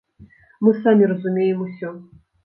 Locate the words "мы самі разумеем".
0.67-1.59